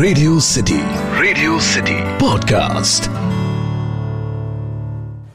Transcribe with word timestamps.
Radio 0.00 0.38
city 0.40 0.78
radio 1.20 1.58
city 1.60 1.94
podcast 2.18 3.04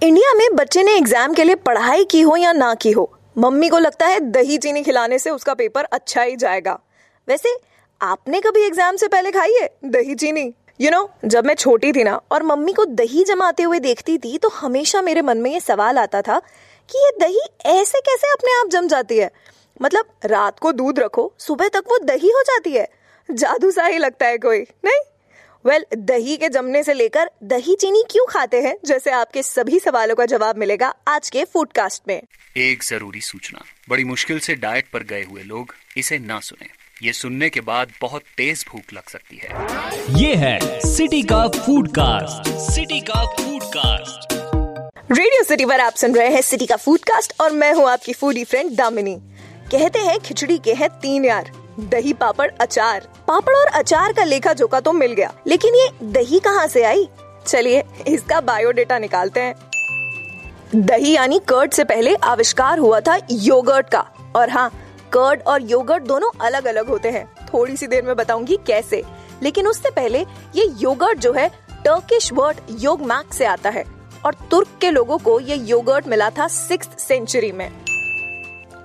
India 0.04 0.34
में 0.34 0.56
बच्चे 0.56 0.84
ने 0.84 0.96
एग्ज़ाम 0.98 1.34
के 1.34 1.44
लिए 1.44 1.56
पढ़ाई 1.56 2.06
की 2.06 2.22
हो 2.22 2.36
या 2.36 2.54
ना 2.54 2.74
की 2.76 2.92
हो 2.92 3.04
मम्मी 3.38 3.70
को 3.70 3.80
लगता 3.80 4.06
है 4.06 4.20
दही 4.20 4.58
चीनी 4.58 4.84
खिलाने 4.84 5.20
से 5.20 5.30
उसका 5.30 5.54
पेपर 5.54 5.84
अच्छा 5.84 6.22
ही 6.22 6.36
जाएगा। 6.36 6.80
वैसे 7.28 7.56
आपने 8.02 8.42
कभी 8.42 8.66
एग्ज़ाम 8.66 8.96
से 8.96 9.08
पहले 9.08 9.32
खाई 9.32 9.54
है 9.54 9.70
दही 9.86 10.16
चीनी? 10.16 10.42
यू 10.42 10.90
you 10.90 10.92
नो 10.92 11.04
know, 11.04 11.32
जब 11.32 11.46
मैं 11.46 11.56
छोटी 11.56 11.92
थी 11.92 12.04
ना 12.04 12.20
और 12.32 12.44
मम्मी 12.44 12.74
को 12.74 12.86
दही 12.86 13.24
जमाते 13.24 13.64
हुए 13.64 13.80
देखती 13.80 14.18
थी 14.18 14.38
तो 14.38 14.50
हमेशा 14.50 15.02
मेरे 15.02 15.22
मन 15.22 15.38
में 15.38 15.52
ये 15.52 15.60
सवाल 15.60 15.98
आता 15.98 16.22
था 16.22 16.40
कि 16.90 17.06
ये 17.06 17.12
दही 17.20 17.48
ऐसे 17.66 18.02
कैसे 18.02 18.34
अपने 18.34 18.60
आप 18.60 18.70
जम 18.72 18.88
जाती 18.88 19.18
है? 19.18 19.32
मतलब 19.82 20.06
रात 20.26 20.60
को 20.60 20.72
दूध 20.72 21.00
रखो 21.00 21.34
सुबह 21.40 21.68
तक 21.68 21.84
वो 21.90 22.06
दही 22.06 22.30
हो 22.30 22.42
जाती 22.42 22.72
है। 22.72 22.88
जादू 23.30 23.72
सा 23.72 23.86
ही 23.86 23.98
लगता 23.98 24.26
है 24.26 24.38
कोई 24.38 24.60
नहीं? 24.60 25.00
वेल 25.66 25.82
well, 25.82 26.00
दही 26.00 26.36
के 26.38 26.50
जमने 26.50 26.84
से 26.84 26.94
लेकर 26.94 27.30
दही 27.44 27.76
चीनी 27.76 28.04
क्यों 28.12 28.26
खाते 28.30 28.62
हैं 28.62 28.76
जैसे 28.86 29.12
आपके 29.12 29.44
सभी 29.44 29.80
सवालों 29.80 30.16
का 30.16 30.26
जवाब 30.26 30.58
मिलेगा 30.58 30.94
आज 31.08 31.30
के 31.30 31.44
फूडकास्ट 31.44 32.04
में। 32.08 32.22
एक 32.58 32.84
ज़रूरी 32.84 33.22
सूचना 33.22 33.64
बड़ी 33.90 34.04
मुश्किल 34.04 34.40
से 34.40 34.56
डाइट 34.56 34.90
पर 34.94 35.04
गए 35.04 35.24
हुए 35.24 35.44
लोग 35.44 35.74
इसे 35.98 36.20
ना 36.20 36.40
सुने। 36.40 36.70
ये 37.04 37.14
सुनने 37.14 37.50
के 37.50 37.62
बाद 37.62 37.92
बहुत 38.02 38.22
तेज 38.38 38.66
भूख 38.70 38.94
लग 38.94 39.10
सकती 39.10 39.42
है। 39.44 40.20
ये 40.22 40.36
है 40.36 40.80
सिटी 40.80 41.24
का 41.24 41.48
फ़ूड 41.48 41.90
कास्ट 41.90 42.50
सिटी 42.72 43.02
का 43.02 43.26
फ़ूड 43.26 43.64
कास्ट 43.64 44.34
रेडियो 45.12 45.44
सिटी 45.44 45.66
पर 45.66 45.80
आप 45.80 45.94
सुन 45.94 46.16
रहे 46.16 46.30
हैं 46.30 46.42
सिटी 46.42 46.66
का 46.66 46.76
फ़ूड 46.76 47.00
कास्ट 47.00 47.34
और 47.42 47.52
मैं 47.52 47.74
हूँ 47.74 47.90
आपकी 47.90 48.14
फूडी 48.14 48.44
फ्रेंड 48.44 48.76
दामिनी। 48.78 49.16
कहते 49.72 50.00
हैं 50.00 50.20
खिचड़ी 50.20 50.58
के 50.58 50.74
हैं 50.74 50.90
तीन 51.00 51.26
यार। 51.26 51.52
दही 51.80 52.14
पापड़ 52.14 52.52
अचार। 52.62 53.08
पापड़ 53.28 53.56
और 53.56 53.66
अचार 53.66 54.14
का 54.14 54.24
लेखा 54.24 54.54
जोखा 54.54 54.80
तो 54.80 54.94
मिल 54.94 55.12
गया। 55.12 55.34
लेकिन 55.48 55.76
ये 55.76 55.90
दही 56.04 56.40
कहाँ 56.40 56.68
से 56.68 56.84
आई? 56.84 57.10
चलिए, 57.48 57.84
इसका 58.08 58.42
बायोडेटा 58.42 59.00
निकालते 59.00 59.40
हैं। 59.40 59.56
दही 60.76 61.16
यानी 61.16 61.40
कर्ड 61.40 61.72
से 61.72 61.84
पहले 61.84 62.16
आविष्कार 62.16 62.80
हुआ 62.80 63.00
था 63.00 63.18
योगर्ट 63.32 63.90
का। 63.90 64.06
और 64.36 64.50
हाँ 64.50 64.70
कर्ड 65.14 65.42
और 65.42 65.62
योगर्ट 65.62 66.04
दोनों 66.04 66.30
अलग 66.42 66.66
अलग 66.66 66.88
होते 66.88 67.10
हैं। 67.10 67.36
थोड़ी 67.54 67.78
सी 67.78 67.88
देर 67.88 68.04
में 68.04 68.16
बताऊँगी 68.16 68.58
कैसे। 68.68 69.04
लेकिन 69.44 69.68
उससे 69.68 69.90
पहले 69.90 70.20
ये 70.56 70.74
योगर्ट 70.78 71.20
जो 71.20 71.34
है 71.34 71.50
टर्किश 71.72 72.34
वर्ड 72.34 72.58
योग 72.72 73.02
मैक 73.02 73.34
से 73.34 73.46
आता 73.46 73.70
है। 73.70 73.86
और 74.26 74.34
तुर्क 74.34 74.68
के 74.82 74.92
लोगों 74.92 75.18
को 75.18 75.40
ये 75.40 75.56
योगर्ट 75.56 76.08
मिला 76.08 76.30
था 76.30 76.48
सिक्स 76.48 76.90
सेंचुरी 76.98 77.52
में। 77.52 77.72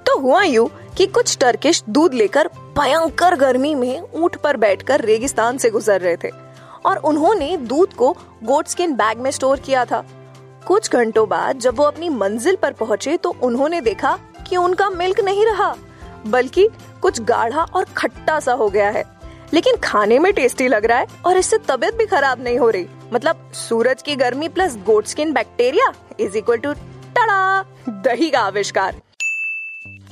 तो 0.07 0.19
हुआ 0.19 0.43
यूँ 0.43 0.71
कि 1.01 1.07
कुछ 1.07 1.37
टर्किश 1.39 1.83
दूध 1.89 2.15
लेकर 2.15 2.49
भयंकर 2.79 3.35
गर्मी 3.37 3.75
में 3.75 4.01
ऊँट 4.01 4.35
पर 4.37 4.57
बैठकर 4.57 5.01
रेगिस्तान 5.01 5.59
से 5.59 5.71
गुजर 5.71 6.01
रहे 6.01 6.17
थे 6.25 6.31
और 6.87 6.97
उन्होंने 7.01 7.57
दूध 7.59 7.95
को 7.95 8.11
गोट 8.45 8.67
स्किन 8.67 8.95
बैग 8.95 9.19
में 9.19 9.31
स्टोर 9.31 9.61
किया 9.61 9.85
था। 9.85 10.03
कुछ 10.67 10.91
घंटों 10.91 11.27
बाद 11.29 11.59
जब 11.59 11.79
वो 11.79 11.85
अपनी 11.85 12.09
मंजिल 12.09 12.57
पर 12.57 12.73
पहुँचे 12.73 13.17
तो 13.17 13.35
उन्होंने 13.43 13.81
देखा 13.81 14.17
कि 14.49 14.57
उनका 14.57 14.91
मिल्क 14.91 15.21
नहीं 15.21 15.47
रहा, 15.47 15.75
बल्कि 16.27 16.69
कुछ 17.03 17.23
गाढ़ा 17.23 17.65
और 17.65 17.87
खट्टा 17.97 18.39
सा 18.41 18.53
हो 18.53 18.69
गया 18.69 18.91
है। 18.91 19.05
लेकिन 19.53 19.77
खाने 19.85 20.19
में 20.19 20.33
टेस्टी 20.33 20.69
लग 20.69 20.85
रहा 20.85 20.99
है 20.99 21.07
और 21.27 21.37
इससे 21.37 21.59
तबीयत 21.69 21.95
भी 21.95 22.07
खराब 22.07 22.43
नहीं 22.45 22.59
हो 22.59 22.71
रही। 22.71 22.87
मतलब 23.13 23.51
सूरज 23.59 24.03
की 24.03 24.17
गर्मी 24.17 24.49
plus 24.51 24.77
goat 24.87 25.07
skin 25.07 25.33
bacteria 25.33 25.93
is 26.21 26.37
equal 26.37 26.59
to 26.59 26.73
टड़ा 26.73 27.63
दही 27.89 28.31
का 28.31 28.41
आविष्कार। 28.41 29.01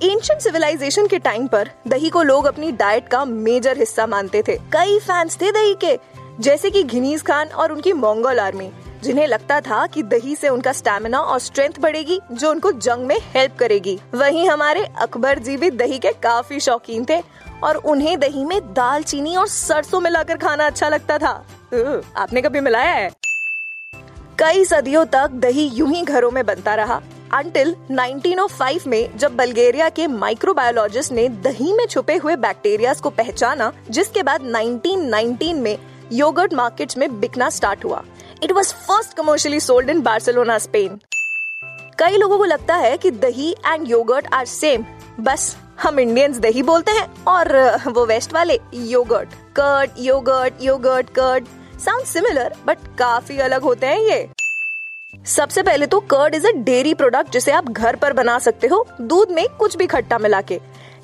एंशियंट 0.03 0.41
सिविलाइजेशन 0.41 1.07
के 1.07 1.19
टाइम 1.19 1.47
पर 1.47 1.71
दही 1.89 2.09
को 2.09 2.23
लोग 2.23 2.45
अपनी 2.47 2.71
डाइट 2.73 3.09
का 3.09 3.25
मेजर 3.25 3.79
हिस्सा 3.79 4.07
मानते 4.07 4.43
थे। 4.49 4.57
कई 4.73 4.99
फैंस 4.99 5.41
थे 5.41 5.51
दही 5.53 5.75
के, 5.75 5.99
जैसे 6.41 6.71
कि 6.71 6.83
घिनीज 6.83 7.23
खान 7.23 7.49
और 7.49 7.73
उनकी 7.73 7.93
मंगोल 7.93 8.41
आर्मी 8.41 8.71
जिन्हें 9.03 9.27
लगता 9.27 9.61
था 9.61 9.87
कि 9.87 10.03
दही 10.03 10.37
से 10.37 10.49
उनका 10.49 10.73
स्टेमिना 10.73 11.19
और 11.19 11.39
स्ट्रेंथ 11.39 11.81
बढ़ेगी, 11.81 12.21
जो 12.33 12.51
उनको 12.51 12.73
जंग 12.73 13.07
में 13.07 13.17
हेल्प 13.35 13.57
करेगी। 13.59 13.99
वहीं 14.15 14.49
हमारे 14.49 14.85
अकबर 14.99 15.39
जी 15.39 15.57
भी 15.57 15.71
दही 15.73 15.99
के 15.99 16.13
काफ़ी 16.23 16.61
शौकीन 16.61 17.07
थे 17.11 17.21
और 17.65 17.77
उन्हें 17.77 18.19
दही 18.21 18.45
में 18.45 18.61
दाल, 18.75 19.03
चीनी 19.03 19.37
और 19.37 19.47
सरसों 19.49 20.01
मिलाकर 20.01 20.37
खाना 20.37 20.67
अच्छा 20.67 20.89
लगता 20.89 21.19
था। 21.19 21.31
आपने 22.17 22.43
कभी 22.43 22.61
मिलाया 22.61 22.93
है? 22.93 23.11
कई 24.39 24.65
सदियों 24.65 25.05
तक 25.07 25.31
दही 25.35 25.69
यूँ 25.69 25.93
ही 25.93 26.03
घरों 26.03 26.31
में 26.31 26.45
बनता 26.47 26.75
रहा। 26.75 27.01
अंटिल 27.33 27.75
1905 27.91 28.87
में, 28.87 29.19
जब 29.19 29.37
बल्गेरिया 29.37 29.89
के 29.89 30.07
माइक्रोबायोलॉजिस्ट 30.07 31.13
ने 31.13 31.29
दही 31.29 31.73
में 31.73 31.87
छुपे 31.87 32.17
हुए 32.17 32.37
बैक्टीरिया 32.37 32.95
को 32.95 33.11
पहचाना, 33.11 33.73
जिसके 33.91 34.23
बाद 34.23 34.43
1919 34.43 35.55
में 35.55 35.79
योगर्ट 36.13 36.55
मार्केट्स 36.55 36.97
में 36.99 37.21
बिकना 37.21 37.51
स्टार्ट 37.51 37.85
हुआ। 37.85 38.03
It 38.43 38.53
was 38.53 38.73
first 38.75 39.17
commercially 39.17 39.61
sold 39.61 39.91
in 39.91 40.03
Barcelona 40.03 40.59
Spain 40.59 40.99
कई 41.99 42.17
लोगों 42.17 42.39
को 42.39 42.45
लगता 42.45 42.75
है 42.75 42.97
कि 42.97 43.11
दही 43.11 43.51
एंड 43.67 43.89
योगर्ट 43.91 44.27
आर 44.33 44.47
सेम 44.47 44.85
बस 45.21 45.57
हम 45.83 46.01
इंडियंस 46.01 46.37
दही 46.37 46.63
बोलते 46.63 46.93
हैं 46.93 47.25
और 47.25 47.77
वो 47.87 48.07
वेस्ट 48.07 48.33
वाले 48.33 48.59
yoghurt 48.75 49.35
curd 49.57 49.91
yoghurt 49.99 50.63
yoghurt 50.63 51.11
curd 51.11 51.47
sound 51.79 52.05
similar 52.05 52.55
but 52.67 52.79
काफ़ी 52.99 53.39
अलग 53.39 53.63
होते 53.63 53.87
हैं 53.87 54.01
ये। 54.01 54.38
सबसे 55.15 55.63
पहले 55.63 55.87
तो 55.87 55.99
curd 56.11 56.35
is 56.35 56.47
a 56.47 56.51
dairy 56.57 56.93
product 56.95 57.33
जिसे 57.33 57.53
आप 57.53 57.69
घर 57.69 57.97
पर 57.97 58.13
बना 58.13 58.39
सकते 58.39 58.67
हो, 58.67 58.87
दूध 59.01 59.31
में 59.31 59.47
कुछ 59.59 59.77
भी 59.77 59.87
खट्टा 59.87 60.19
मिला 60.19 60.41
के। 60.41 60.59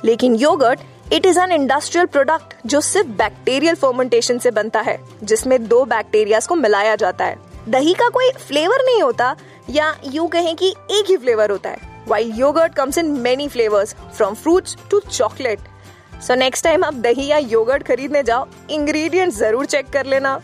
लेकिन 0.04 0.34
yoghurt 0.34 0.81
it 1.12 1.26
is 1.26 1.38
an 1.41 1.53
industrial 1.53 2.06
product 2.06 2.54
जो 2.66 2.81
सिर्फ़ 2.81 3.09
बैक्टीरियल 3.19 3.75
फर्मेंटेशन 3.75 4.38
से 4.38 4.50
बनता 4.50 4.81
है, 4.81 4.98
जिसमें 5.22 5.66
दो 5.69 5.84
बैक्टीरिया 5.84 6.41
को 6.48 6.54
मिलाया 6.54 6.97
जाता 6.97 7.25
है। 7.25 7.37
दही 7.69 7.94
का 7.94 8.09
कोई 8.09 8.31
फ्लेवर 8.38 8.84
नहीं 8.84 9.03
होता, 9.03 9.34
या 9.70 9.94
यूँ 10.06 10.28
कहें 10.28 10.54
कि 10.56 10.75
एक 10.91 11.10
ही 11.10 11.16
फ्लेवर 11.16 11.50
होता 11.50 11.71
है। 11.71 11.92
While 12.09 12.32
yoghurt 12.36 12.75
comes 12.75 12.98
in 12.98 13.10
many 13.21 13.48
flavours 13.48 13.94
from 14.16 14.34
fruits 14.34 14.76
to 14.91 15.00
chocolate 15.03 15.60
so 16.22 16.34
next 16.34 16.65
time 16.65 16.84
आप 16.84 16.94
दही 17.03 17.26
या 17.26 17.38
योगर्ट 17.38 17.82
खरीदने 17.82 18.22
जाओ 18.22 18.47
इंग्रेडिएंट्स 18.71 19.38
ज़रूर 19.38 19.66
चेक 19.66 19.88
कर 19.88 20.06
लेना। 20.06 20.36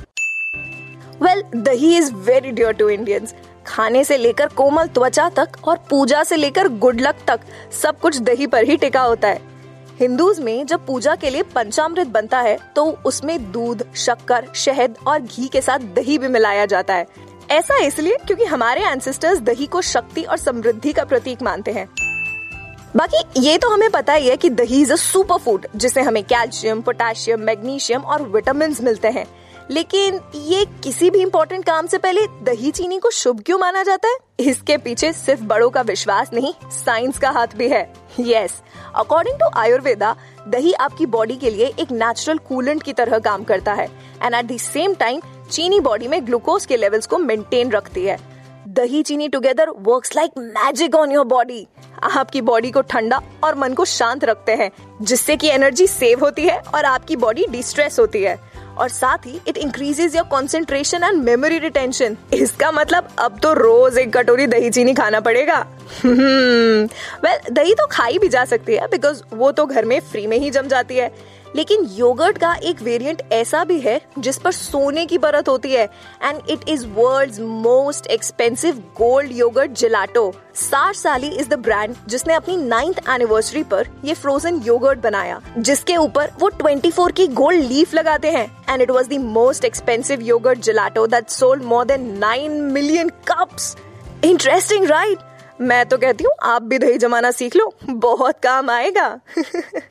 Well 1.22 1.42
dahi 1.56 1.96
is 1.96 2.12
very 2.16 2.50
dear 2.50 2.72
to 2.72 2.88
Indians 2.88 3.34
खाने 3.70 4.02
से 4.04 4.16
लेकर 4.16 4.46
कोमल 4.48 4.86
त्वचा 4.86 5.28
तक 5.28 5.68
और 5.68 5.76
पूजा 5.90 6.22
से 6.24 6.36
लेकर 6.36 6.68
गुड 6.78 7.00
लक 7.00 7.16
तक 7.26 7.40
सब 7.72 7.98
कुछ 8.00 8.18
दही 8.18 8.46
पर 8.46 8.64
ही 8.64 8.76
टिका 8.76 9.02
होता 9.02 9.28
है। 9.28 9.40
हिंदूज 10.00 10.40
में 10.40 10.66
जब 10.66 10.86
पूजा 10.86 11.14
के 11.14 11.30
लिए 11.30 11.42
पंचामृत 11.54 12.06
बनता 12.06 12.40
है 12.40 12.58
तो 12.76 12.84
उसमें 13.06 13.50
दूध, 13.52 13.84
शक्कर, 13.96 14.46
शहद 14.54 14.96
और 15.06 15.20
घी 15.20 15.48
के 15.48 15.60
साथ 15.60 15.78
दही 15.96 16.18
भी 16.18 16.28
मिलाया 16.28 16.66
जाता 16.66 16.94
है। 16.94 17.06
ऐसा 17.50 17.78
इसलिए 17.78 18.16
क्योंकि 18.26 18.44
हमारे 18.44 18.84
एंसेस्टर्स 18.84 19.38
दही 19.40 19.66
को 19.66 19.80
शक्ति 19.82 20.22
और 20.22 20.36
समृद्धि 20.36 20.92
का 20.92 21.04
प्रतीक 21.04 21.42
मानते 21.42 21.70
हैं। 21.70 21.88
बाकी 22.96 23.40
ये 23.40 23.58
तो 23.58 23.68
हमें 23.68 23.90
पता 23.90 24.12
ही 24.12 24.28
है 24.28 24.36
कि 24.36 24.50
दही 24.50 24.80
इज़ 24.82 24.92
अ 24.92 24.96
सुपर 24.96 25.38
फ़ूड 25.38 25.66
जिसे 25.76 26.00
हमें 26.00 26.22
कैल्शियम 26.24 26.80
पोटेशियम 26.80 27.40
मैग्नीशियम 27.40 28.02
और 28.02 28.22
विटामिन 28.22 28.76
मिलते 28.82 29.08
हैं। 29.08 29.26
लेकिन 29.70 30.20
ये 30.34 30.64
किसी 30.84 31.10
भी 31.10 31.18
इम्पोर्टेंट 31.18 31.64
काम 31.64 31.86
से 31.86 31.98
पहले 31.98 32.26
दही 32.42 32.70
चीनी 32.70 32.98
को 32.98 33.10
शुभ 33.10 33.42
क्यों 33.46 33.58
माना 33.58 33.82
जाता 33.82 34.08
है? 34.08 34.16
इसके 34.40 34.76
पीछे 34.76 35.12
सिर्फ़ 35.12 35.42
बड़ों 35.42 35.68
का 35.70 35.80
विश्वास 35.80 36.32
नहीं 36.32 36.52
साइंस 36.70 37.18
का 37.18 37.30
हाथ 37.30 37.54
भी 37.56 37.68
है। 37.68 37.82
यस 38.20 38.60
अकॉर्डिंग 38.94 39.36
टू 39.36 39.48
आयुर्वेदा 39.56 40.14
दही 40.48 40.72
आपकी 40.72 41.06
बॉडी 41.06 41.36
के 41.36 41.50
लिए 41.50 41.66
एक 41.80 41.92
नेचुरल 41.92 42.38
कूलेंट 42.38 42.82
की 42.82 42.92
तरह 42.92 43.18
काम 43.18 43.44
करता 43.44 43.72
है। 43.72 43.86
And 44.22 44.34
at 44.34 44.44
the 44.44 44.56
same 44.56 44.94
time 44.94 45.20
चीनी 45.50 45.80
बॉडी 45.80 46.08
में 46.08 46.26
ग्लूकोज 46.26 46.66
के 46.66 46.76
लेवल्स 46.76 47.06
को 47.06 47.18
मेंटेन 47.18 47.70
रखती 47.70 48.04
है। 48.04 48.18
Dahi 48.68 49.02
chini 49.02 49.28
together 49.28 49.70
works 49.78 50.16
like 50.16 50.30
magic 50.38 50.94
on 50.94 51.12
your 51.12 51.24
body 51.24 51.66
आपकी 52.04 52.40
बॉडी 52.40 52.70
को 52.70 52.80
ठंडा 52.82 53.20
और 53.44 53.54
मन 53.54 53.74
को 53.74 53.84
शांत 53.84 54.24
रखते 54.24 54.52
हैं, 54.52 54.70
जिससे 55.02 55.36
कि 55.36 55.48
एनर्जी 55.48 55.86
सेव 55.86 56.20
होती 56.20 56.42
है 56.42 56.58
और 56.74 56.84
आपकी 56.84 57.16
बॉडी 57.16 57.46
डिस्ट्रेस 57.50 57.98
होती 57.98 58.22
है। 58.22 58.38
और 58.80 58.88
साथ 58.88 59.26
ही 59.26 59.40
it 59.48 59.56
increases 59.56 60.16
your 60.16 60.24
concentration 60.30 61.04
and 61.04 61.22
memory 61.24 61.58
retention 61.58 62.16
इसका 62.32 62.70
मतलब 62.72 63.08
अब 63.18 63.38
तो 63.42 63.52
रोज 63.52 63.98
एक 63.98 64.12
कटोरी 64.16 64.46
दही 64.46 64.70
चीनी 64.70 64.94
खाना 64.94 65.20
पड़ेगा। 65.20 65.58
वेल 66.04 66.88
well, 67.24 67.50
दही 67.52 67.74
तो 67.74 67.86
खाई 67.86 68.18
भी 68.18 68.28
जा 68.28 68.44
सकती 68.44 68.74
है 68.74 68.86
बिकॉज़ 68.90 69.22
वो 69.34 69.50
तो 69.52 69.66
घर 69.66 69.84
में 69.84 69.98
फ्री 70.00 70.26
में 70.26 70.38
ही 70.38 70.50
जम 70.50 70.68
जाती 70.68 70.96
है। 70.96 71.10
लेकिन 71.56 71.84
योगर्ट 71.92 72.38
का 72.38 72.52
एक 72.62 72.82
वेरिएंट 72.82 73.22
ऐसा 73.32 73.62
भी 73.64 73.78
है, 73.80 74.00
जिस 74.18 74.38
पर 74.38 74.52
सोने 74.52 75.04
की 75.06 75.18
परत 75.18 75.48
होती 75.48 75.72
है। 75.72 75.84
And 76.22 76.40
it 76.50 76.68
is 76.68 76.86
world 76.88 77.40
most 77.40 78.06
expensive 78.06 78.78
gold 78.98 79.32
yoghurt 79.32 79.72
gelato 79.72 80.32
सार 80.54 80.94
साली 80.94 81.28
इज़ 81.30 81.48
द 81.48 81.58
ब्रांड 81.58 81.94
जिसने 82.08 82.34
अपनी 82.34 82.56
नाइन्थ 82.56 83.00
एनिवर्सरी 83.08 83.62
पर 83.64 83.88
ये 84.04 84.14
फ्रोजन 84.14 84.60
योगर्ट 84.64 84.98
बनाया, 84.98 85.40
जिसके 85.58 85.96
ऊपर 85.96 86.32
वो 86.40 86.50
24 86.60 87.12
की 87.12 87.26
गोल्ड 87.26 87.64
लीफ 87.64 87.94
लगाते 87.94 88.30
हैं। 88.30 88.46
And 88.68 88.82
it 88.82 88.90
was 88.90 89.08
the 89.08 89.20
most 89.20 89.64
expensive 89.64 90.20
yoghurt 90.22 90.58
gelato 90.58 91.06
that 91.06 91.28
sold 91.30 91.62
more 91.62 91.84
than 91.84 92.08
nine 92.18 92.60
million 92.72 93.08
cups 93.28 93.76
interesting 94.24 94.86
right 94.86 95.18
मैं 95.60 95.84
तो 95.86 95.96
कहती 95.98 96.24
हूँ, 96.24 96.32
आप 96.42 96.62
भी 96.62 96.78
दही 96.78 96.98
जमाना 96.98 97.30
सीख 97.30 97.56
लो, 97.56 97.72
बहुत 97.86 98.38
काम 98.42 98.70
आएगा। 98.70 99.08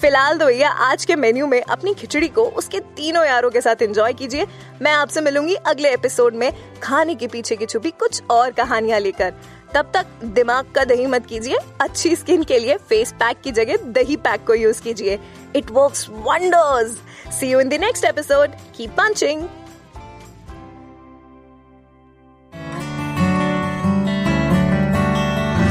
फ़िलहाल 0.00 0.38
तो 0.38 0.46
भैया 0.46 0.68
आज 0.70 1.04
के 1.04 1.14
मेन्यू 1.16 1.46
में 1.46 1.60
अपनी 1.62 1.92
खिचड़ी 1.94 2.28
को 2.28 2.42
उसके 2.58 2.78
तीनों 2.96 3.24
यारों 3.24 3.50
के 3.50 3.60
साथ 3.60 3.82
एंजॉय 3.82 4.12
कीजिए। 4.12 4.46
मैं 4.82 4.92
आपसे 4.92 5.20
मिलूँगी 5.20 5.54
अगले 5.54 5.92
एपिसोड 5.94 6.34
में 6.34 6.52
खाने 6.82 7.14
के 7.14 7.26
पीछे 7.26 7.56
की 7.56 7.66
छुपी 7.66 7.90
कुछ 7.90 8.22
और 8.30 8.50
कहानियाँ 8.50 9.00
लेकर। 9.00 9.34
तब 9.74 9.90
तक 9.94 10.06
दिमाग 10.24 10.72
का 10.74 10.84
दही 10.84 11.06
मत 11.06 11.26
कीजिए 11.26 11.58
अच्छी 11.80 12.14
स्किन 12.16 12.44
के 12.44 12.58
लिए 12.58 12.76
फेस 12.88 13.12
पैक 13.12 13.40
की 13.44 13.52
जगह 13.52 13.76
दही 13.92 14.16
पैक 14.16 14.46
को 14.46 14.54
यूज़ 14.54 14.82
कीजिए। 14.82 15.18
It 15.56 15.70
works 15.70 16.06
wonders 16.10 16.96
see 17.40 17.50
you 17.50 17.60
in 17.60 17.68
the 17.68 17.80
next 17.80 18.04
episode 18.04 18.54
keep 18.76 18.90
punching 18.90 19.48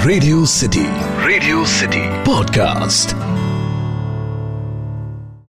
radio 0.05 0.45
city 0.45 0.85
radio 1.27 1.65
city 1.65 2.07
podcast 2.25 3.28